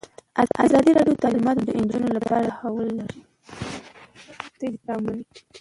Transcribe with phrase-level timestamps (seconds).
[0.65, 3.21] ازادي راډیو د تعلیمات د نجونو لپاره د تحول لړۍ
[4.31, 5.21] تعقیب کړې.